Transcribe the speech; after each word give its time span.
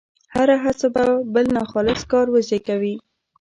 هره 0.35 0.55
هڅه 0.63 0.87
به 0.95 1.05
بل 1.33 1.45
ناخالص 1.57 2.01
کار 2.11 2.25
وزېږوي. 2.31 2.95